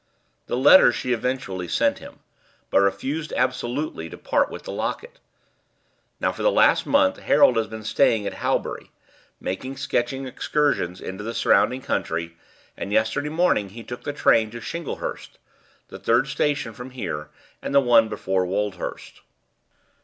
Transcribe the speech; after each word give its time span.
The 0.47 0.57
letters 0.57 0.95
she 0.95 1.13
eventually 1.13 1.67
sent 1.67 1.99
him, 1.99 2.21
but 2.71 2.79
refused 2.79 3.33
absolutely 3.33 4.09
to 4.09 4.17
part 4.17 4.49
with 4.49 4.63
the 4.63 4.71
locket. 4.71 5.19
"Now, 6.19 6.31
for 6.31 6.41
the 6.41 6.49
last 6.49 6.87
month 6.87 7.17
Harold 7.17 7.55
has 7.55 7.67
been 7.67 7.83
staying 7.83 8.25
at 8.25 8.33
Halbury, 8.33 8.89
making 9.39 9.77
sketching 9.77 10.25
excursions 10.25 11.01
into 11.01 11.23
the 11.23 11.35
surrounding 11.35 11.83
country, 11.83 12.35
and 12.75 12.91
yesterday 12.91 13.29
morning 13.29 13.69
he 13.69 13.83
took 13.83 14.01
the 14.03 14.11
train 14.11 14.49
to 14.49 14.57
Shinglehurst, 14.59 15.37
the 15.89 15.99
third 15.99 16.27
station 16.29 16.73
from 16.73 16.89
here, 16.89 17.29
and 17.61 17.75
the 17.75 17.79
one 17.79 18.09
before 18.09 18.43
Woldhurst. 18.47 19.21